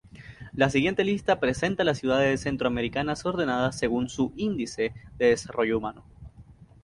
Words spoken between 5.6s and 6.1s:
humano.